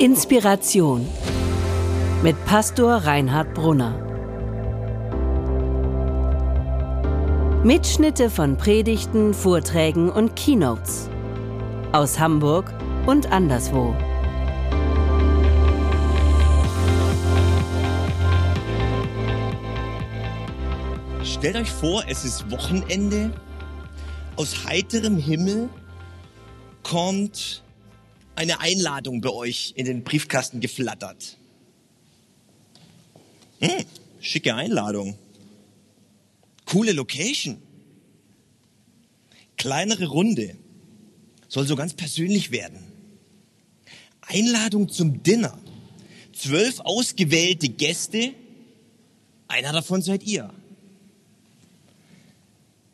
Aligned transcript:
Inspiration 0.00 1.08
mit 2.22 2.36
Pastor 2.44 2.98
Reinhard 2.98 3.52
Brunner. 3.52 3.98
Mitschnitte 7.64 8.30
von 8.30 8.56
Predigten, 8.56 9.34
Vorträgen 9.34 10.08
und 10.08 10.36
Keynotes 10.36 11.10
aus 11.90 12.16
Hamburg 12.16 12.72
und 13.06 13.32
anderswo. 13.32 13.92
Stellt 21.24 21.56
euch 21.56 21.72
vor, 21.72 22.04
es 22.06 22.24
ist 22.24 22.48
Wochenende. 22.52 23.32
Aus 24.36 24.64
heiterem 24.64 25.16
Himmel 25.16 25.68
kommt 26.84 27.64
eine 28.38 28.60
Einladung 28.60 29.20
bei 29.20 29.30
euch 29.30 29.72
in 29.74 29.84
den 29.84 30.04
Briefkasten 30.04 30.60
geflattert. 30.60 31.36
Hm, 33.58 33.84
schicke 34.20 34.54
Einladung. 34.54 35.18
Coole 36.64 36.92
Location. 36.92 37.60
Kleinere 39.56 40.06
Runde. 40.06 40.56
Soll 41.48 41.66
so 41.66 41.74
ganz 41.74 41.94
persönlich 41.94 42.52
werden. 42.52 42.78
Einladung 44.20 44.88
zum 44.88 45.24
Dinner. 45.24 45.58
Zwölf 46.32 46.78
ausgewählte 46.78 47.68
Gäste. 47.68 48.34
Einer 49.48 49.72
davon 49.72 50.00
seid 50.00 50.22
ihr. 50.22 50.54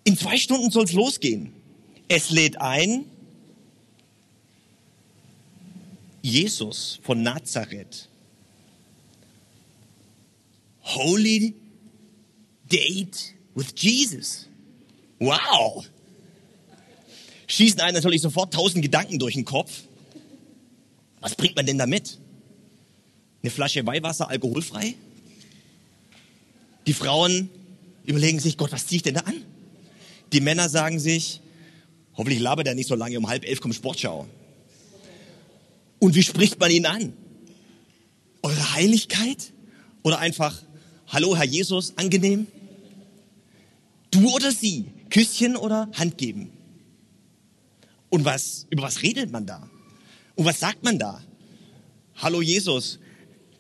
In 0.04 0.16
zwei 0.16 0.38
Stunden 0.38 0.70
soll's 0.70 0.92
losgehen. 0.92 1.52
Es 2.08 2.30
lädt 2.30 2.62
ein 2.62 3.04
Jesus 6.24 7.00
von 7.03 7.22
Nazareth. 7.22 8.08
Holy 10.81 11.55
Date 12.66 13.34
with 13.55 13.75
Jesus. 13.77 14.48
Wow. 15.19 15.84
Schießen 17.47 17.78
einen 17.81 17.97
natürlich 17.97 18.22
sofort 18.22 18.55
tausend 18.55 18.83
Gedanken 18.83 19.19
durch 19.19 19.34
den 19.34 19.44
Kopf. 19.44 19.83
Was 21.20 21.34
bringt 21.34 21.56
man 21.56 21.66
denn 21.66 21.77
damit? 21.77 22.19
Eine 23.42 23.50
Flasche 23.50 23.86
Weihwasser 23.86 24.31
alkoholfrei? 24.31 24.94
Die 26.86 26.94
Frauen 26.94 27.50
überlegen 28.06 28.41
sich, 28.41 28.56
Gott, 28.56 28.72
was 28.72 28.86
ziehe 28.86 28.97
ich 28.97 29.03
denn 29.03 29.14
da 29.14 29.20
an? 29.20 29.44
Die 30.33 30.41
Männer 30.41 30.70
sagen 30.70 30.98
sich, 30.98 31.41
hoffentlich 32.14 32.41
labert 32.41 32.66
er 32.66 32.75
nicht 32.75 32.88
so 32.88 32.94
lange, 32.94 33.19
um 33.19 33.28
halb 33.28 33.44
elf 33.44 33.61
kommt 33.61 33.75
Sportschau. 33.75 34.27
Und 35.98 36.14
wie 36.14 36.23
spricht 36.23 36.59
man 36.61 36.70
ihn 36.70 36.87
an? 36.87 37.12
Eure 38.42 38.75
Heiligkeit? 38.75 39.53
Oder 40.03 40.19
einfach, 40.19 40.62
hallo 41.09 41.37
Herr 41.37 41.45
Jesus, 41.45 41.95
angenehm? 41.97 42.47
Du 44.11 44.31
oder 44.34 44.53
sie? 44.53 44.87
Küsschen 45.11 45.56
oder 45.56 45.89
Hand 45.95 46.19
geben? 46.19 46.50
Und 48.11 48.25
was, 48.25 48.67
über 48.70 48.83
was 48.83 49.03
redet 49.03 49.31
man 49.33 49.47
da? 49.47 49.69
Und 50.34 50.45
was 50.45 50.61
sagt 50.61 50.84
man 50.84 50.98
da? 50.98 51.22
Hallo 52.17 52.42
Jesus, 52.42 52.98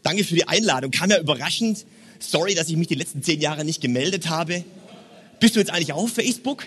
danke 0.02 0.24
für 0.24 0.34
die 0.34 0.46
Einladung. 0.46 0.90
Kam 0.90 1.10
ja 1.10 1.20
überraschend. 1.20 1.86
Sorry, 2.20 2.54
dass 2.54 2.68
ich 2.68 2.76
mich 2.76 2.88
die 2.88 2.94
letzten 2.94 3.22
zehn 3.22 3.40
Jahre 3.40 3.64
nicht 3.64 3.80
gemeldet 3.80 4.28
habe. 4.28 4.64
Bist 5.40 5.56
du 5.56 5.60
jetzt 5.60 5.70
eigentlich 5.70 5.92
auf 5.92 6.12
Facebook? 6.12 6.66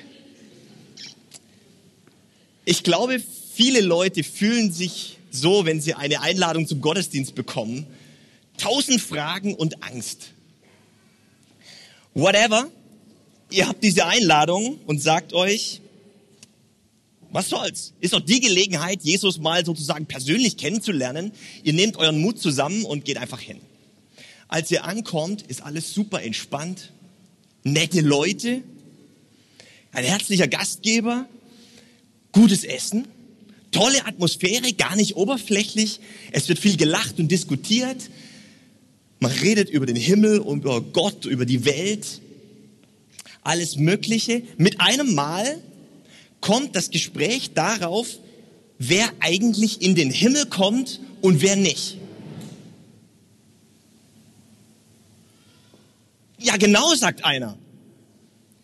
Ich 2.66 2.84
glaube, 2.84 3.22
viele 3.54 3.82
Leute 3.82 4.23
fühlen 4.23 4.72
sich 4.72 5.17
so, 5.31 5.66
wenn 5.66 5.81
sie 5.81 5.94
eine 5.94 6.22
Einladung 6.22 6.67
zum 6.67 6.81
Gottesdienst 6.81 7.36
bekommen. 7.36 7.86
Tausend 8.58 9.02
Fragen 9.02 9.53
und 9.56 9.83
Angst. 9.83 10.32
Whatever. 12.14 12.70
Ihr 13.49 13.67
habt 13.67 13.83
diese 13.83 14.05
Einladung 14.05 14.80
und 14.86 15.02
sagt 15.02 15.33
euch, 15.33 15.82
was 17.32 17.49
soll's? 17.49 17.93
Ist 17.99 18.14
doch 18.14 18.20
die 18.20 18.39
Gelegenheit, 18.39 19.04
Jesus 19.04 19.38
mal 19.38 19.65
sozusagen 19.65 20.05
persönlich 20.05 20.58
kennenzulernen. 20.58 21.32
Ihr 21.64 21.73
nehmt 21.73 21.98
euren 21.98 22.20
Mut 22.20 22.39
zusammen 22.39 22.83
und 22.83 23.05
geht 23.05 23.17
einfach 23.17 23.39
hin. 23.39 23.59
Als 24.48 24.71
ihr 24.71 24.86
ankommt, 24.86 25.44
ist 25.44 25.61
alles 25.61 25.94
super 25.94 26.23
entspannt 26.23 26.92
nette 27.67 28.02
Leute, 28.02 28.64
ein 29.92 30.04
herzlicher 30.04 30.48
Gastgeber, 30.48 31.26
gutes 32.32 32.64
Essen, 32.64 33.08
tolle 33.77 34.05
Atmosphäre, 34.08 34.73
gar 34.73 34.95
nicht 34.95 35.15
oberflächlich. 35.15 35.99
Es 36.32 36.49
wird 36.49 36.58
viel 36.58 36.77
gelacht 36.77 37.20
und 37.20 37.32
diskutiert. 37.32 38.10
Man 39.20 39.32
redet 39.32 39.70
über 39.70 39.86
den 39.86 39.95
Himmel, 39.95 40.38
über 40.38 40.82
Gott, 40.82 41.26
über 41.26 41.45
die 41.45 41.64
Welt, 41.64 42.21
alles 43.43 43.77
Mögliche. 43.77 44.42
Mit 44.58 44.82
einem 44.82 45.14
Mal 45.14 45.61
kommt 46.42 46.76
das 46.76 46.89
Gespräch 46.89 47.52
darauf, 47.54 48.08
wer 48.80 49.08
eigentlich 49.20 49.82
in 49.82 49.94
den 49.94 50.09
Himmel 50.09 50.48
kommt 50.48 50.99
und 51.21 51.42
wer 51.44 51.55
nicht. 51.55 51.98
Ja, 56.39 56.58
genau, 56.58 56.95
sagt 56.95 57.23
einer. 57.26 57.58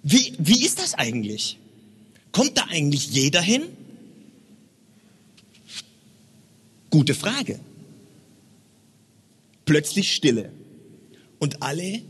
Wie, 0.02 0.34
wie 0.40 0.66
ist 0.66 0.80
das 0.80 0.96
eigentlich? 0.96 1.58
Kommt 2.32 2.58
da 2.58 2.66
eigentlich 2.70 3.12
jeder 3.12 3.42
hin? 3.42 3.64
Gute 6.94 7.16
Frage. 7.16 7.60
Plötzlich 9.66 10.14
Stille. 10.14 10.52
Und 11.40 11.64
alle 11.64 12.04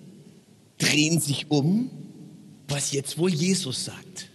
drehen 0.78 1.22
sich 1.22 1.46
um, 1.48 1.90
was 2.68 2.92
jetzt 2.92 3.18
wohl 3.18 3.34
Jesus 3.34 3.86
sagt. 3.86 4.28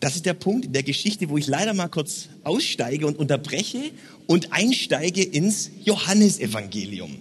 Das 0.00 0.16
ist 0.16 0.24
der 0.24 0.32
Punkt 0.32 0.64
in 0.64 0.72
der 0.72 0.82
Geschichte, 0.82 1.28
wo 1.28 1.36
ich 1.36 1.46
leider 1.48 1.74
mal 1.74 1.88
kurz 1.88 2.30
aussteige 2.44 3.06
und 3.06 3.18
unterbreche 3.18 3.90
und 4.26 4.54
einsteige 4.54 5.22
ins 5.22 5.70
Johannesevangelium. 5.84 7.18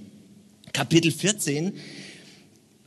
Kapitel 0.72 1.12
14. 1.12 1.74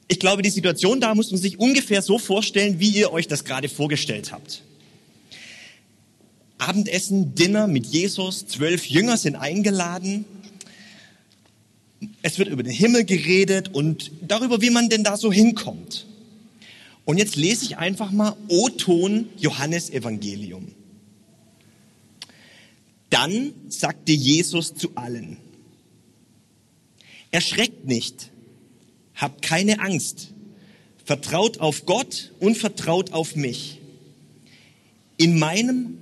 Ich 0.09 0.21
glaube, 0.21 0.41
die 0.41 0.48
Situation 0.48 1.03
da 1.03 1.15
muss 1.15 1.33
man 1.33 1.38
sich 1.38 1.59
ungefähr 1.59 2.00
so 2.00 2.19
vorstellen, 2.19 2.81
wie 2.81 2.97
ihr 2.97 3.12
euch 3.12 3.28
das 3.28 3.44
gerade 3.44 3.69
vorgestellt 3.69 4.33
habt. 4.33 4.62
Abendessen, 6.66 7.34
Dinner 7.34 7.69
mit 7.69 7.87
Jesus, 7.87 8.47
zwölf 8.47 8.87
Jünger 8.87 9.16
sind 9.16 9.37
eingeladen. 9.37 10.25
Es 12.22 12.38
wird 12.38 12.49
über 12.49 12.62
den 12.62 12.72
Himmel 12.72 13.04
geredet 13.04 13.72
und 13.72 14.10
darüber, 14.27 14.60
wie 14.60 14.71
man 14.71 14.88
denn 14.88 15.04
da 15.04 15.16
so 15.16 15.32
hinkommt. 15.32 16.06
Und 17.04 17.19
jetzt 17.19 17.37
lese 17.37 17.65
ich 17.65 17.77
einfach 17.78 18.10
mal 18.10 18.37
O-Ton 18.49 19.28
Johannes 19.37 19.91
Evangelium. 19.91 20.72
Dann 23.10 23.53
sagte 23.69 24.12
Jesus 24.12 24.75
zu 24.75 24.91
allen, 24.97 25.37
Erschreckt 27.31 27.87
nicht, 27.87 28.31
habt 29.15 29.43
keine 29.43 29.81
Angst, 29.81 30.33
vertraut 31.04 31.60
auf 31.60 31.87
Gott 31.87 32.33
und 32.41 32.56
vertraut 32.56 33.12
auf 33.12 33.37
mich. 33.37 33.78
In 35.16 35.38
meinem, 35.38 35.98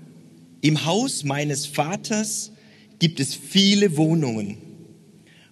im 0.65 0.87
Haus 0.87 1.25
meines 1.25 1.67
Vaters 1.67 2.51
gibt 2.99 3.21
es 3.21 3.35
viele 3.35 3.99
Wohnungen 3.99 4.57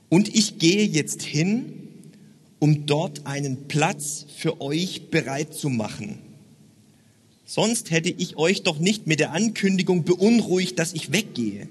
und 0.09 0.34
ich 0.34 0.59
gehe 0.59 0.87
jetzt 0.87 1.21
hin, 1.21 1.71
um 2.61 2.87
dort 2.87 3.27
einen 3.27 3.69
Platz 3.69 4.25
für 4.34 4.62
euch 4.62 5.11
bereit 5.11 5.53
zu 5.53 5.69
machen. 5.69 6.17
Sonst 7.45 7.91
hätte 7.91 8.09
ich 8.09 8.39
euch 8.39 8.62
doch 8.62 8.78
nicht 8.78 9.06
mit 9.06 9.21
der 9.21 9.32
Ankündigung 9.32 10.05
beunruhigt, 10.05 10.79
dass 10.79 10.94
ich 10.94 11.12
weggehe. 11.12 11.69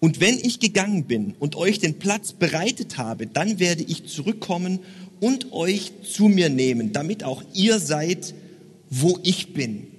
Und 0.00 0.18
wenn 0.18 0.38
ich 0.38 0.58
gegangen 0.58 1.04
bin 1.04 1.36
und 1.38 1.54
euch 1.54 1.78
den 1.78 2.00
Platz 2.00 2.32
bereitet 2.32 2.98
habe, 2.98 3.28
dann 3.28 3.60
werde 3.60 3.84
ich 3.84 4.08
zurückkommen 4.08 4.80
und 5.20 5.52
euch 5.52 5.92
zu 6.02 6.24
mir 6.24 6.48
nehmen, 6.48 6.92
damit 6.92 7.22
auch 7.22 7.44
ihr 7.54 7.78
seid, 7.78 8.34
wo 8.90 9.20
ich 9.22 9.52
bin. 9.52 9.91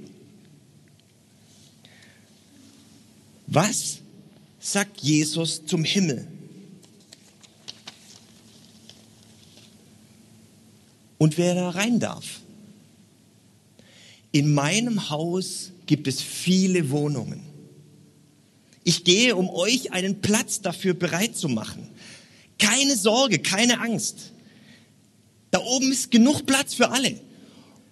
Was 3.54 4.00
sagt 4.60 5.02
Jesus 5.02 5.64
zum 5.68 5.84
Himmel? 5.84 6.28
Und 11.20 11.38
wer 11.38 11.54
da 11.54 11.70
rein 11.70 12.00
darf? 12.00 12.42
In 14.32 14.56
meinem 14.56 15.12
Haus 15.12 15.72
gibt 15.86 16.08
es 16.08 16.20
viele 16.20 16.90
Wohnungen. 16.90 17.42
Ich 18.84 19.04
gehe, 19.04 19.36
um 19.36 19.48
euch 19.52 19.92
einen 19.92 20.22
Platz 20.22 20.62
dafür 20.62 20.96
bereit 20.96 21.38
zu 21.38 21.48
machen. 21.48 21.88
Keine 22.58 22.98
Sorge, 22.98 23.38
keine 23.38 23.82
Angst. 23.82 24.32
Da 25.52 25.60
oben 25.60 25.92
ist 25.92 26.10
genug 26.10 26.48
Platz 26.48 26.74
für 26.74 26.90
alle. 26.90 27.20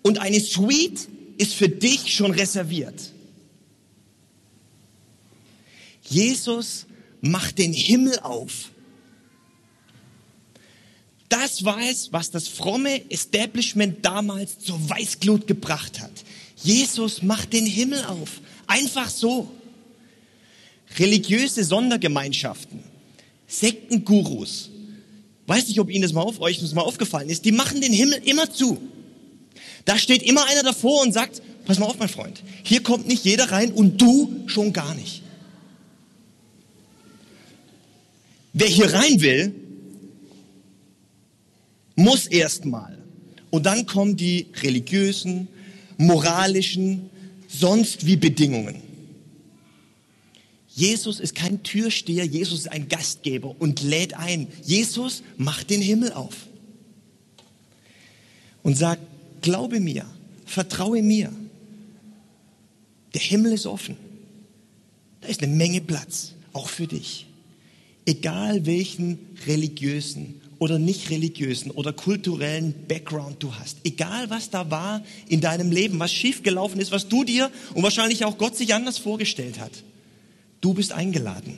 Und 0.02 0.18
eine 0.18 0.40
Suite 0.40 1.08
ist 1.38 1.54
für 1.54 1.70
dich 1.70 2.16
schon 2.16 2.32
reserviert. 2.32 3.14
Jesus 6.12 6.86
macht 7.22 7.58
den 7.58 7.72
Himmel 7.72 8.20
auf. 8.20 8.72
Das 11.30 11.64
war 11.64 11.80
es, 11.80 12.12
was 12.12 12.30
das 12.30 12.50
fromme 12.50 13.10
Establishment 13.10 14.06
damals 14.06 14.60
zur 14.60 14.78
Weißglut 14.90 15.48
gebracht 15.48 16.02
hat. 16.02 16.12
Jesus 16.58 17.22
macht 17.22 17.54
den 17.54 17.66
Himmel 17.66 18.04
auf. 18.06 18.42
Einfach 18.68 19.10
so. 19.10 19.50
Religiöse 21.00 21.64
Sondergemeinschaften, 21.64 22.84
Sektengurus, 23.48 24.70
weiß 25.48 25.70
nicht, 25.70 25.80
ob 25.80 25.90
Ihnen 25.90 26.02
das 26.02 26.12
mal 26.12 26.22
auf 26.22 26.42
euch 26.42 26.60
das 26.60 26.74
mal 26.74 26.82
aufgefallen 26.82 27.30
ist, 27.30 27.46
die 27.46 27.54
machen 27.54 27.80
den 27.80 27.94
Himmel 27.94 28.22
immer 28.26 28.52
zu. 28.52 28.78
Da 29.86 29.98
steht 29.98 30.22
immer 30.24 30.46
einer 30.48 30.64
davor 30.64 31.02
und 31.02 31.14
sagt, 31.14 31.42
pass 31.66 31.80
mal 31.80 31.86
auf, 31.86 31.98
mein 31.98 32.10
Freund, 32.10 32.44
hier 32.64 32.84
kommt 32.84 33.08
nicht 33.08 33.24
jeder 33.24 33.52
rein 33.52 33.72
und 33.72 34.02
du 34.02 34.44
schon 34.48 34.74
gar 34.74 34.94
nicht. 34.96 35.21
Wer 38.54 38.68
hier 38.68 38.94
rein 38.94 39.22
will, 39.22 39.54
muss 41.96 42.28
erstmal. 42.28 42.98
Und 43.50 43.66
dann 43.66 43.86
kommen 43.86 44.16
die 44.16 44.48
religiösen, 44.62 45.48
moralischen, 45.98 47.10
sonst 47.48 48.06
wie 48.06 48.16
Bedingungen. 48.16 48.82
Jesus 50.74 51.20
ist 51.20 51.36
kein 51.36 51.64
Türsteher, 51.64 52.26
Jesus 52.26 52.60
ist 52.60 52.72
ein 52.72 52.88
Gastgeber 52.88 53.56
und 53.60 53.82
lädt 53.82 54.14
ein. 54.14 54.48
Jesus 54.64 55.22
macht 55.38 55.70
den 55.70 55.82
Himmel 55.82 56.14
auf 56.14 56.48
und 58.64 58.78
sagt, 58.78 59.02
glaube 59.42 59.80
mir, 59.80 60.06
vertraue 60.46 61.02
mir. 61.02 61.32
Der 63.14 63.22
Himmel 63.22 63.52
ist 63.54 63.66
offen. 63.66 63.98
Da 65.20 65.28
ist 65.28 65.44
eine 65.44 65.54
Menge 65.54 65.82
Platz, 65.82 66.34
auch 66.54 66.70
für 66.70 66.88
dich. 66.88 67.28
Egal 68.06 68.66
welchen 68.66 69.20
religiösen 69.46 70.42
oder 70.62 70.78
nicht 70.78 71.10
religiösen 71.10 71.72
oder 71.72 71.92
kulturellen 71.92 72.76
Background 72.88 73.42
du 73.42 73.56
hast. 73.56 73.78
Egal 73.84 74.30
was 74.30 74.52
da 74.52 74.70
war 74.70 75.04
in 75.28 75.42
deinem 75.42 75.72
Leben, 75.72 76.00
was 76.00 76.14
schiefgelaufen 76.14 76.80
ist, 76.80 76.92
was 76.92 77.08
du 77.08 77.24
dir 77.24 77.50
und 77.74 77.82
wahrscheinlich 77.82 78.26
auch 78.26 78.38
Gott 78.38 78.56
sich 78.56 78.74
anders 78.76 79.00
vorgestellt 79.00 79.60
hat. 79.60 79.72
Du 80.62 80.76
bist 80.76 80.92
eingeladen. 80.92 81.58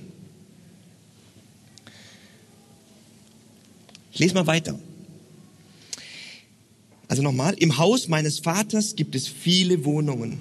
Ich 4.13 4.19
lese 4.19 4.35
mal 4.35 4.47
weiter. 4.47 4.79
Also 7.09 7.21
nochmal, 7.21 7.55
im 7.55 7.77
Haus 7.77 8.07
meines 8.07 8.39
Vaters 8.39 8.95
gibt 8.95 9.15
es 9.15 9.27
viele 9.27 9.83
Wohnungen 9.83 10.39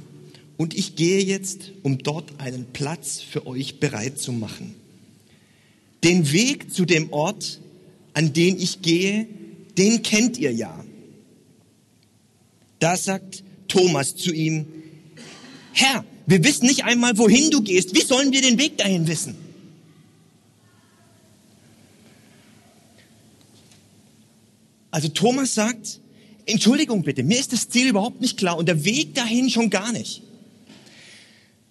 und 0.56 0.74
ich 0.74 0.94
gehe 0.94 1.22
jetzt, 1.22 1.72
um 1.82 1.98
dort 1.98 2.38
einen 2.38 2.66
Platz 2.66 3.20
für 3.20 3.46
euch 3.46 3.80
bereit 3.80 4.20
zu 4.20 4.30
machen. 4.30 4.76
Den 6.04 6.32
Weg 6.32 6.72
zu 6.72 6.84
dem 6.84 7.12
Ort, 7.12 7.60
an 8.14 8.32
den 8.32 8.58
ich 8.58 8.82
gehe, 8.82 9.26
den 9.78 10.02
kennt 10.02 10.38
ihr 10.38 10.52
ja. 10.52 10.84
Da 12.78 12.96
sagt 12.96 13.44
Thomas 13.68 14.16
zu 14.16 14.32
ihm, 14.32 14.66
Herr, 15.72 16.04
wir 16.26 16.44
wissen 16.44 16.66
nicht 16.66 16.84
einmal, 16.84 17.16
wohin 17.18 17.50
du 17.50 17.62
gehst. 17.62 17.94
Wie 17.94 18.02
sollen 18.02 18.32
wir 18.32 18.42
den 18.42 18.58
Weg 18.58 18.78
dahin 18.78 19.06
wissen? 19.06 19.36
Also 24.90 25.08
Thomas 25.08 25.54
sagt, 25.54 26.00
Entschuldigung 26.44 27.02
bitte, 27.02 27.22
mir 27.22 27.38
ist 27.38 27.52
das 27.52 27.68
Ziel 27.68 27.88
überhaupt 27.88 28.20
nicht 28.20 28.36
klar 28.36 28.58
und 28.58 28.66
der 28.66 28.84
Weg 28.84 29.14
dahin 29.14 29.48
schon 29.48 29.70
gar 29.70 29.90
nicht. 29.92 30.22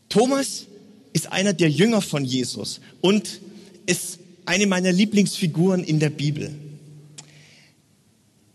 Thomas 0.10 0.66
ist 1.14 1.32
einer 1.32 1.54
der 1.54 1.70
Jünger 1.70 2.02
von 2.02 2.26
Jesus 2.26 2.82
und 3.00 3.42
ist 3.86 4.20
eine 4.46 4.68
meiner 4.68 4.92
Lieblingsfiguren 4.92 5.84
in 5.84 6.00
der 6.00 6.10
Bibel. 6.10 6.54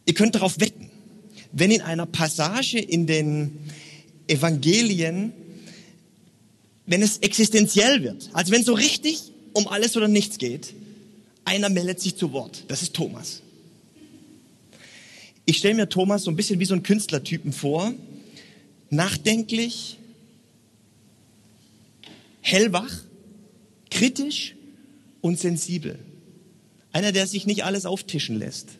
Ihr 0.05 0.15
könnt 0.15 0.35
darauf 0.35 0.61
wetten, 0.61 0.91
wenn 1.53 1.71
in 1.71 1.81
einer 1.81 2.07
Passage 2.07 2.79
in 2.79 3.07
den 3.07 3.59
Evangelien 4.29 5.33
wenn 6.87 7.03
es 7.03 7.19
existenziell 7.19 8.03
wird, 8.03 8.31
also 8.33 8.53
wenn 8.53 8.61
es 8.61 8.67
so 8.67 8.75
richtig 8.75 9.33
um 9.53 9.67
alles 9.69 9.97
oder 9.97 10.09
nichts 10.09 10.39
geht, 10.39 10.73
einer 11.45 11.69
meldet 11.69 12.01
sich 12.01 12.17
zu 12.17 12.33
Wort. 12.33 12.65
Das 12.69 12.83
ist 12.83 12.95
Thomas. 12.95 13.43
Ich 15.45 15.59
stelle 15.59 15.75
mir 15.75 15.89
Thomas 15.89 16.25
so 16.25 16.31
ein 16.31 16.37
bisschen 16.37 16.59
wie 16.61 16.65
so 16.65 16.75
einen 16.75 16.83
Künstlertypen 16.83 17.53
vor. 17.53 17.93
Nachdenklich, 18.91 19.99
hellwach, 22.41 22.93
kritisch 23.91 24.56
und 25.27 25.39
sensibel. 25.39 25.99
Einer, 26.93 27.13
der 27.13 27.27
sich 27.27 27.47
nicht 27.47 27.65
alles 27.65 27.85
auftischen 27.85 28.39
lässt. 28.39 28.71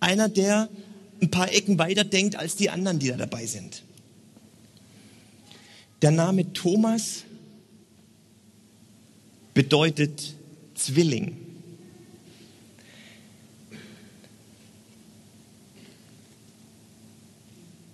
Einer, 0.00 0.28
der 0.28 0.68
ein 1.20 1.30
paar 1.30 1.52
Ecken 1.52 1.78
weiter 1.78 2.04
denkt 2.04 2.36
als 2.36 2.56
die 2.56 2.70
anderen, 2.70 2.98
die 2.98 3.08
da 3.08 3.16
dabei 3.16 3.46
sind. 3.46 3.82
Der 6.02 6.10
Name 6.10 6.52
Thomas 6.52 7.24
bedeutet 9.52 10.34
Zwilling. 10.74 11.36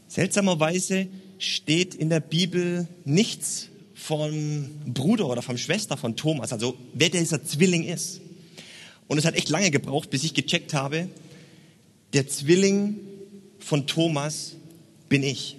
Seltsamerweise 0.08 1.08
steht 1.38 1.94
in 1.94 2.08
der 2.08 2.20
Bibel 2.20 2.88
nichts 3.04 3.69
vom 4.00 4.70
Bruder 4.86 5.28
oder 5.28 5.42
vom 5.42 5.58
Schwester 5.58 5.96
von 5.96 6.16
Thomas, 6.16 6.52
also 6.52 6.76
wer 6.94 7.10
dieser 7.10 7.44
Zwilling 7.44 7.84
ist. 7.84 8.20
Und 9.08 9.18
es 9.18 9.24
hat 9.24 9.36
echt 9.36 9.50
lange 9.50 9.70
gebraucht, 9.70 10.10
bis 10.10 10.24
ich 10.24 10.32
gecheckt 10.34 10.72
habe, 10.72 11.08
der 12.12 12.26
Zwilling 12.26 12.96
von 13.58 13.86
Thomas 13.86 14.56
bin 15.08 15.22
ich. 15.22 15.56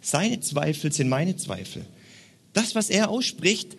Seine 0.00 0.40
Zweifel 0.40 0.92
sind 0.92 1.08
meine 1.08 1.36
Zweifel. 1.36 1.84
Das, 2.52 2.74
was 2.74 2.88
er 2.88 3.10
ausspricht, 3.10 3.76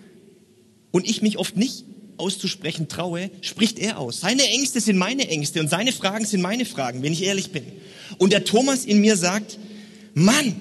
und 0.91 1.09
ich 1.09 1.21
mich 1.21 1.37
oft 1.37 1.55
nicht 1.55 1.85
auszusprechen 2.17 2.89
traue, 2.89 3.31
spricht 3.41 3.79
er 3.79 3.97
aus. 3.97 4.19
Seine 4.19 4.43
Ängste 4.43 4.81
sind 4.81 4.97
meine 4.97 5.27
Ängste 5.29 5.61
und 5.61 5.69
seine 5.69 5.91
Fragen 5.91 6.25
sind 6.25 6.41
meine 6.41 6.65
Fragen, 6.65 7.01
wenn 7.01 7.13
ich 7.13 7.23
ehrlich 7.23 7.51
bin. 7.51 7.63
Und 8.17 8.33
der 8.33 8.43
Thomas 8.43 8.85
in 8.85 9.01
mir 9.01 9.15
sagt, 9.15 9.57
Mann, 10.13 10.55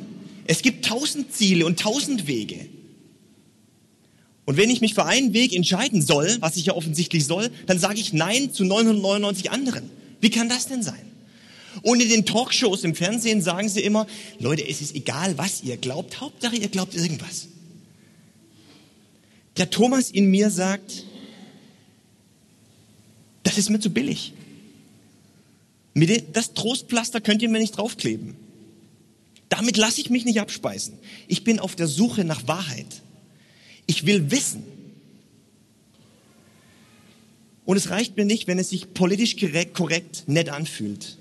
es 0.46 0.62
gibt 0.62 0.84
tausend 0.84 1.32
Ziele 1.32 1.66
und 1.66 1.78
tausend 1.78 2.26
Wege. 2.26 2.66
Und 4.44 4.56
wenn 4.56 4.70
ich 4.70 4.80
mich 4.80 4.94
für 4.94 5.04
einen 5.04 5.32
Weg 5.32 5.54
entscheiden 5.54 6.02
soll, 6.02 6.36
was 6.40 6.56
ich 6.56 6.66
ja 6.66 6.74
offensichtlich 6.74 7.24
soll, 7.24 7.50
dann 7.66 7.78
sage 7.78 8.00
ich 8.00 8.12
Nein 8.12 8.52
zu 8.52 8.64
999 8.64 9.50
anderen. 9.50 9.88
Wie 10.20 10.30
kann 10.30 10.48
das 10.48 10.66
denn 10.66 10.82
sein? 10.82 11.00
Und 11.82 12.02
in 12.02 12.08
den 12.08 12.26
Talkshows 12.26 12.82
im 12.82 12.94
Fernsehen 12.94 13.42
sagen 13.42 13.68
sie 13.68 13.80
immer, 13.80 14.06
Leute, 14.40 14.66
es 14.66 14.80
ist 14.80 14.94
egal, 14.96 15.38
was 15.38 15.62
ihr 15.62 15.76
glaubt, 15.76 16.20
Hauptsache 16.20 16.56
ihr 16.56 16.68
glaubt 16.68 16.96
irgendwas. 16.96 17.46
Der 19.56 19.70
Thomas 19.70 20.10
in 20.10 20.30
mir 20.30 20.50
sagt, 20.50 21.04
das 23.44 23.56
ist 23.56 23.70
mir 23.70 23.78
zu 23.78 23.90
billig. 23.90 24.32
Das 26.32 26.54
Trostpflaster 26.54 27.20
könnt 27.20 27.42
ihr 27.42 27.48
mir 27.48 27.58
nicht 27.58 27.76
draufkleben. 27.76 28.36
Damit 29.50 29.76
lasse 29.76 30.00
ich 30.00 30.08
mich 30.08 30.24
nicht 30.24 30.40
abspeisen. 30.40 30.98
Ich 31.28 31.44
bin 31.44 31.60
auf 31.60 31.76
der 31.76 31.86
Suche 31.86 32.24
nach 32.24 32.48
Wahrheit. 32.48 32.86
Ich 33.86 34.06
will 34.06 34.30
wissen. 34.30 34.62
Und 37.66 37.76
es 37.76 37.90
reicht 37.90 38.16
mir 38.16 38.24
nicht, 38.24 38.46
wenn 38.46 38.58
es 38.58 38.70
sich 38.70 38.94
politisch 38.94 39.36
korrekt, 39.36 39.74
korrekt 39.74 40.24
nett 40.26 40.48
anfühlt. 40.48 41.18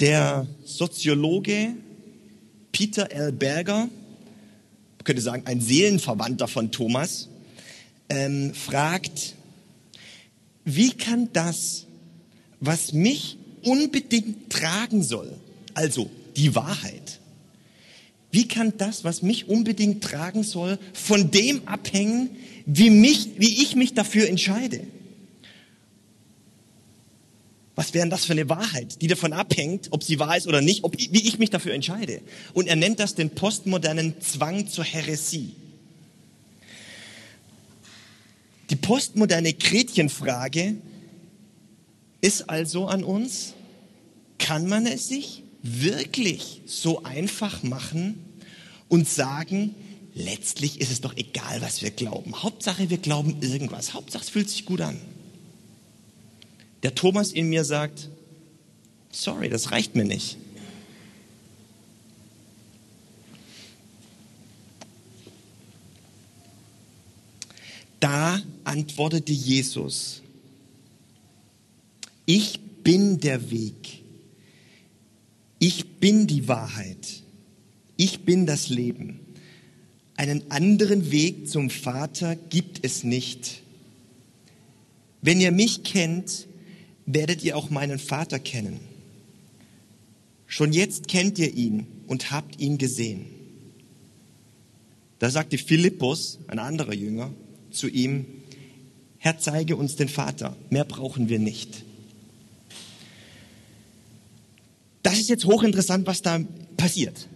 Der 0.00 0.46
Soziologe 0.64 1.74
Peter 2.70 3.10
L. 3.10 3.32
Berger 3.32 3.88
könnte 5.06 5.22
sagen, 5.22 5.44
ein 5.46 5.60
Seelenverwandter 5.60 6.48
von 6.48 6.72
Thomas, 6.72 7.28
ähm, 8.10 8.52
fragt, 8.52 9.34
wie 10.64 10.90
kann 10.90 11.30
das, 11.32 11.86
was 12.60 12.92
mich 12.92 13.38
unbedingt 13.66 14.50
tragen 14.50 15.02
soll, 15.02 15.32
also 15.74 16.10
die 16.36 16.54
Wahrheit, 16.54 17.20
wie 18.30 18.48
kann 18.48 18.74
das, 18.76 19.04
was 19.04 19.22
mich 19.22 19.48
unbedingt 19.48 20.04
tragen 20.04 20.42
soll, 20.42 20.78
von 20.92 21.30
dem 21.30 21.66
abhängen, 21.66 22.30
wie, 22.66 22.90
mich, 22.90 23.30
wie 23.38 23.62
ich 23.62 23.76
mich 23.76 23.94
dafür 23.94 24.28
entscheide? 24.28 24.86
Was 27.76 27.94
wäre 27.94 28.02
denn 28.02 28.10
das 28.10 28.24
für 28.24 28.32
eine 28.32 28.48
Wahrheit, 28.48 29.00
die 29.02 29.06
davon 29.06 29.32
abhängt, 29.32 29.88
ob 29.90 30.02
sie 30.02 30.18
wahr 30.18 30.36
ist 30.36 30.46
oder 30.46 30.60
nicht, 30.60 30.82
ob, 30.84 30.98
wie 30.98 31.26
ich 31.28 31.38
mich 31.38 31.50
dafür 31.50 31.74
entscheide? 31.74 32.20
Und 32.54 32.68
er 32.68 32.76
nennt 32.76 33.00
das 33.00 33.14
den 33.14 33.30
postmodernen 33.30 34.20
Zwang 34.20 34.66
zur 34.66 34.84
Häresie. 34.84 35.54
Die 38.70 38.76
postmoderne 38.76 39.52
Gretchenfrage 39.52 40.76
ist 42.20 42.50
also 42.50 42.86
an 42.86 43.04
uns, 43.04 43.54
kann 44.38 44.68
man 44.68 44.86
es 44.86 45.08
sich 45.08 45.42
wirklich 45.62 46.62
so 46.66 47.02
einfach 47.02 47.62
machen 47.62 48.22
und 48.88 49.08
sagen, 49.08 49.74
letztlich 50.14 50.80
ist 50.80 50.90
es 50.90 51.00
doch 51.00 51.16
egal, 51.16 51.60
was 51.60 51.82
wir 51.82 51.90
glauben. 51.90 52.42
Hauptsache, 52.42 52.90
wir 52.90 52.98
glauben 52.98 53.42
irgendwas. 53.42 53.94
Hauptsache, 53.94 54.22
es 54.22 54.30
fühlt 54.30 54.48
sich 54.48 54.64
gut 54.64 54.80
an. 54.80 54.98
Der 56.82 56.94
Thomas 56.94 57.32
in 57.32 57.48
mir 57.48 57.64
sagt, 57.64 58.08
sorry, 59.10 59.48
das 59.48 59.72
reicht 59.72 59.96
mir 59.96 60.04
nicht. 60.04 60.36
Da 67.98 68.40
antwortete 68.64 69.32
Jesus, 69.32 70.22
ich 72.26 72.60
bin 72.82 73.18
der 73.18 73.50
Weg, 73.50 74.04
ich 75.58 75.98
bin 76.00 76.26
die 76.26 76.48
Wahrheit, 76.48 77.22
ich 77.96 78.20
bin 78.24 78.46
das 78.46 78.68
Leben. 78.68 79.20
Einen 80.16 80.50
anderen 80.50 81.10
Weg 81.10 81.48
zum 81.48 81.68
Vater 81.70 82.36
gibt 82.36 82.84
es 82.84 83.04
nicht. 83.04 83.62
Wenn 85.20 85.40
ihr 85.40 85.52
mich 85.52 85.82
kennt, 85.82 86.46
werdet 87.04 87.44
ihr 87.44 87.56
auch 87.56 87.70
meinen 87.70 87.98
Vater 87.98 88.38
kennen. 88.38 88.80
Schon 90.46 90.72
jetzt 90.72 91.08
kennt 91.08 91.38
ihr 91.38 91.52
ihn 91.54 91.86
und 92.06 92.30
habt 92.30 92.60
ihn 92.60 92.78
gesehen. 92.78 93.26
Da 95.18 95.30
sagte 95.30 95.58
Philippus, 95.58 96.38
ein 96.46 96.58
anderer 96.58 96.94
Jünger, 96.94 97.32
zu 97.70 97.88
ihm, 97.88 98.26
Herr, 99.18 99.38
zeige 99.38 99.76
uns 99.76 99.96
den 99.96 100.08
Vater, 100.08 100.56
mehr 100.70 100.84
brauchen 100.84 101.28
wir 101.28 101.38
nicht. 101.38 101.85
Das 105.06 105.20
ist 105.20 105.28
jetzt 105.28 105.44
hochinteressant, 105.44 106.04
was 106.04 106.20
da 106.20 106.40
passiert. 106.76 107.28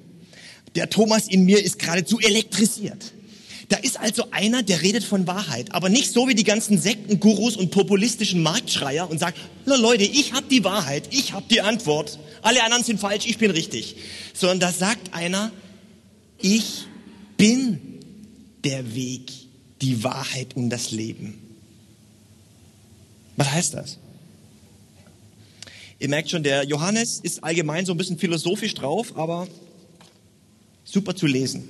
Der 0.75 0.91
Thomas 0.91 1.29
in 1.29 1.45
mir 1.45 1.63
ist 1.63 1.79
geradezu 1.79 2.19
elektrisiert. 2.19 3.13
Da 3.69 3.77
ist 3.77 3.97
also 3.97 4.25
einer, 4.33 4.65
der 4.65 4.83
redet 4.83 5.05
von 5.05 5.29
Wahrheit, 5.29 5.73
aber 5.73 5.89
nicht 5.89 6.13
so 6.13 6.27
wie 6.27 6.35
die 6.35 6.43
ganzen 6.43 6.81
Sektengurus 6.81 7.57
und 7.57 7.71
populistischen 7.71 8.43
Marktschreier 8.43 9.09
und 9.09 9.21
sagt, 9.21 9.39
Leute, 9.67 10.03
ich 10.03 10.33
habe 10.33 10.47
die 10.51 10.65
Wahrheit, 10.65 11.05
ich 11.13 11.33
habe 11.33 11.47
die 11.49 11.61
Antwort, 11.61 12.19
alle 12.43 12.65
anderen 12.65 12.83
sind 12.83 12.99
falsch, 12.99 13.27
ich 13.27 13.39
bin 13.39 13.53
richtig. 13.53 13.95
Sondern 14.35 14.59
da 14.59 14.73
sagt 14.73 15.15
einer, 15.15 15.53
ich 16.39 16.87
bin 17.37 18.01
der 18.65 18.97
Weg, 18.97 19.31
die 19.81 20.03
Wahrheit 20.03 20.57
und 20.57 20.71
das 20.71 20.91
Leben. 20.91 21.39
Was 23.37 23.53
heißt 23.53 23.75
das? 23.75 23.99
Ihr 26.01 26.09
merkt 26.09 26.31
schon, 26.31 26.43
der 26.43 26.65
Johannes 26.65 27.21
ist 27.23 27.45
allgemein 27.45 27.85
so 27.85 27.93
ein 27.93 27.99
bisschen 27.99 28.19
philosophisch 28.19 28.73
drauf, 28.73 29.17
aber 29.17 29.47
super 30.83 31.15
zu 31.15 31.27
lesen. 31.27 31.69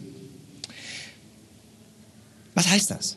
Was 2.54 2.68
heißt 2.68 2.92
das? 2.92 3.16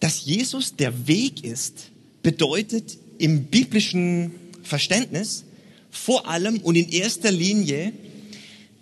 Dass 0.00 0.24
Jesus 0.24 0.74
der 0.74 1.06
Weg 1.06 1.44
ist, 1.44 1.90
bedeutet 2.24 2.98
im 3.18 3.44
biblischen 3.44 4.32
Verständnis 4.64 5.44
vor 5.92 6.26
allem 6.28 6.58
und 6.58 6.74
in 6.74 6.88
erster 6.88 7.30
Linie, 7.30 7.92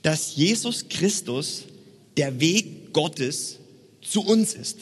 dass 0.01 0.35
Jesus 0.35 0.89
Christus 0.89 1.65
der 2.17 2.41
Weg 2.41 2.95
Gottes 2.95 3.59
zu 4.01 4.23
uns 4.23 4.55
ist. 4.55 4.79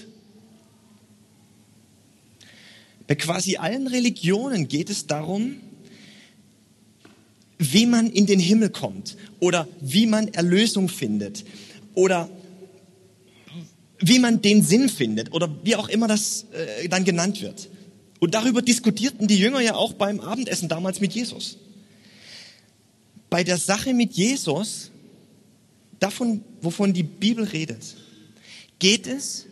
Bei 3.10 3.16
quasi 3.16 3.56
allen 3.56 3.88
Religionen 3.88 4.68
geht 4.68 4.88
es 4.88 5.08
darum, 5.08 5.56
wie 7.58 7.84
man 7.84 8.08
in 8.08 8.26
den 8.26 8.38
Himmel 8.38 8.70
kommt 8.70 9.16
oder 9.40 9.66
wie 9.80 10.06
man 10.06 10.28
Erlösung 10.28 10.88
findet 10.88 11.44
oder 11.94 12.30
wie 13.98 14.20
man 14.20 14.40
den 14.42 14.62
Sinn 14.62 14.88
findet 14.88 15.32
oder 15.32 15.52
wie 15.64 15.74
auch 15.74 15.88
immer 15.88 16.06
das 16.06 16.46
äh, 16.52 16.88
dann 16.88 17.04
genannt 17.04 17.42
wird. 17.42 17.68
Und 18.20 18.34
darüber 18.34 18.62
diskutierten 18.62 19.26
die 19.26 19.38
Jünger 19.38 19.58
ja 19.58 19.74
auch 19.74 19.94
beim 19.94 20.20
Abendessen 20.20 20.68
damals 20.68 21.00
mit 21.00 21.12
Jesus. 21.12 21.58
Bei 23.28 23.42
der 23.42 23.58
Sache 23.58 23.92
mit 23.92 24.12
Jesus, 24.12 24.92
davon, 25.98 26.44
wovon 26.62 26.92
die 26.92 27.02
Bibel 27.02 27.42
redet, 27.42 27.96
geht 28.78 29.08
es, 29.08 29.46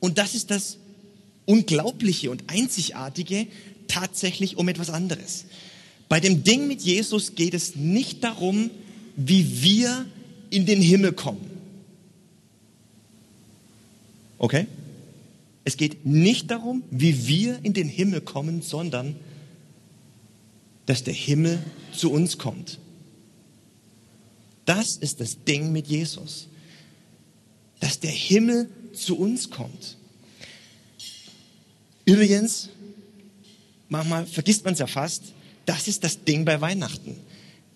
und 0.00 0.16
das 0.16 0.34
ist 0.34 0.50
das 0.50 0.78
Unglaubliche 1.46 2.30
und 2.30 2.44
Einzigartige 2.48 3.46
tatsächlich 3.88 4.56
um 4.56 4.68
etwas 4.68 4.90
anderes. 4.90 5.44
Bei 6.08 6.20
dem 6.20 6.44
Ding 6.44 6.68
mit 6.68 6.82
Jesus 6.82 7.34
geht 7.34 7.54
es 7.54 7.76
nicht 7.76 8.22
darum, 8.22 8.70
wie 9.16 9.62
wir 9.62 10.06
in 10.50 10.66
den 10.66 10.80
Himmel 10.80 11.12
kommen. 11.12 11.50
Okay? 14.38 14.66
Es 15.64 15.76
geht 15.76 16.04
nicht 16.04 16.50
darum, 16.50 16.82
wie 16.90 17.26
wir 17.26 17.60
in 17.62 17.72
den 17.72 17.88
Himmel 17.88 18.20
kommen, 18.20 18.62
sondern 18.62 19.16
dass 20.86 21.04
der 21.04 21.14
Himmel 21.14 21.62
zu 21.92 22.10
uns 22.10 22.38
kommt. 22.38 22.78
Das 24.64 24.96
ist 24.96 25.20
das 25.20 25.44
Ding 25.44 25.72
mit 25.72 25.86
Jesus. 25.86 26.48
Dass 27.80 28.00
der 28.00 28.10
Himmel 28.10 28.68
zu 28.92 29.16
uns 29.16 29.50
kommt. 29.50 29.96
Übrigens, 32.04 32.68
manchmal 33.88 34.26
vergisst 34.26 34.64
man 34.64 34.74
es 34.74 34.80
ja 34.80 34.86
fast, 34.86 35.32
das 35.66 35.88
ist 35.88 36.02
das 36.02 36.24
Ding 36.24 36.44
bei 36.44 36.60
Weihnachten. 36.60 37.16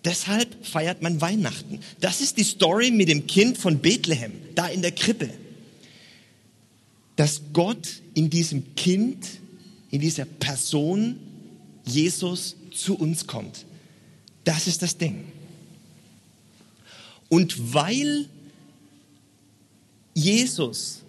Deshalb 0.03 0.65
feiert 0.65 1.01
man 1.01 1.19
Weihnachten. 1.21 1.79
Das 1.99 2.21
ist 2.21 2.37
die 2.37 2.43
Story 2.43 2.91
mit 2.91 3.09
dem 3.09 3.27
Kind 3.27 3.57
von 3.57 3.79
Bethlehem, 3.79 4.31
da 4.55 4.67
in 4.67 4.81
der 4.81 4.91
Krippe. 4.91 5.29
Dass 7.15 7.41
Gott 7.53 8.01
in 8.13 8.29
diesem 8.29 8.75
Kind, 8.75 9.25
in 9.89 10.01
dieser 10.01 10.25
Person, 10.25 11.19
Jesus 11.85 12.55
zu 12.71 12.95
uns 12.95 13.25
kommt. 13.27 13.65
Das 14.43 14.67
ist 14.67 14.81
das 14.81 14.97
Ding. 14.97 15.25
Und 17.29 17.73
weil 17.73 18.29
Jesus 20.13 21.01